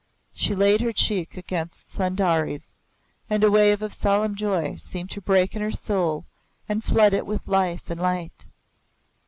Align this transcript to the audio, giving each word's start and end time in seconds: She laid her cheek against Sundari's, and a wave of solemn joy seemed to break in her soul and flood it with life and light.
She 0.33 0.55
laid 0.55 0.81
her 0.81 0.91
cheek 0.91 1.37
against 1.37 1.91
Sundari's, 1.95 2.73
and 3.29 3.43
a 3.43 3.51
wave 3.51 3.83
of 3.83 3.93
solemn 3.93 4.33
joy 4.33 4.77
seemed 4.77 5.11
to 5.11 5.21
break 5.21 5.55
in 5.55 5.61
her 5.61 5.69
soul 5.71 6.25
and 6.67 6.83
flood 6.83 7.13
it 7.13 7.27
with 7.27 7.47
life 7.47 7.87
and 7.91 7.99
light. 8.01 8.47